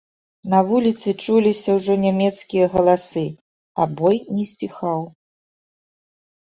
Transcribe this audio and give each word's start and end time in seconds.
На 0.51 0.61
вуліцы 0.69 1.13
чуліся 1.25 1.69
ўжо 1.77 1.93
нямецкія 2.07 2.65
галасы, 2.77 3.25
а 3.81 3.89
бой 4.03 4.17
не 4.35 4.51
сціхаў. 4.55 5.01